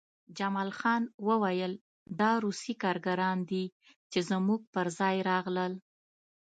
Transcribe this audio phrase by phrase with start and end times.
[0.37, 1.73] جمال خان وویل
[2.19, 3.63] دا روسي کارګران دي
[4.11, 5.73] چې زموږ پرځای راغلل